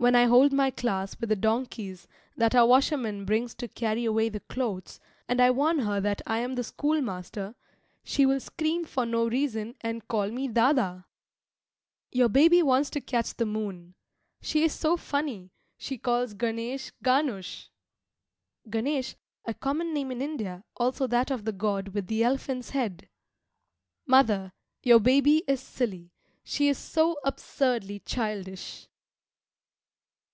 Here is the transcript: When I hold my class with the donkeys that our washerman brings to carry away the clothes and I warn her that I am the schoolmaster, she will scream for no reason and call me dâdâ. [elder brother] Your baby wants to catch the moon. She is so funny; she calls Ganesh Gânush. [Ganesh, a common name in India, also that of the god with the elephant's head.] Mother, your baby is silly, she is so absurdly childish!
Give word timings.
When 0.00 0.14
I 0.14 0.26
hold 0.26 0.52
my 0.52 0.70
class 0.70 1.18
with 1.18 1.28
the 1.28 1.34
donkeys 1.34 2.06
that 2.36 2.54
our 2.54 2.64
washerman 2.68 3.24
brings 3.24 3.52
to 3.56 3.66
carry 3.66 4.04
away 4.04 4.28
the 4.28 4.38
clothes 4.38 5.00
and 5.26 5.40
I 5.40 5.50
warn 5.50 5.80
her 5.80 6.00
that 6.00 6.22
I 6.24 6.38
am 6.38 6.54
the 6.54 6.62
schoolmaster, 6.62 7.56
she 8.04 8.24
will 8.24 8.38
scream 8.38 8.84
for 8.84 9.04
no 9.04 9.26
reason 9.28 9.74
and 9.80 10.06
call 10.06 10.30
me 10.30 10.46
dâdâ. 10.46 10.54
[elder 10.58 10.72
brother] 10.76 11.04
Your 12.12 12.28
baby 12.28 12.62
wants 12.62 12.90
to 12.90 13.00
catch 13.00 13.34
the 13.34 13.44
moon. 13.44 13.96
She 14.40 14.62
is 14.62 14.72
so 14.72 14.96
funny; 14.96 15.50
she 15.76 15.98
calls 15.98 16.32
Ganesh 16.32 16.92
Gânush. 17.04 17.68
[Ganesh, 18.70 19.16
a 19.46 19.52
common 19.52 19.92
name 19.92 20.12
in 20.12 20.22
India, 20.22 20.62
also 20.76 21.08
that 21.08 21.32
of 21.32 21.44
the 21.44 21.50
god 21.50 21.88
with 21.88 22.06
the 22.06 22.22
elephant's 22.22 22.70
head.] 22.70 23.08
Mother, 24.06 24.52
your 24.80 25.00
baby 25.00 25.42
is 25.48 25.58
silly, 25.60 26.12
she 26.44 26.68
is 26.68 26.78
so 26.78 27.16
absurdly 27.24 27.98
childish! 27.98 28.84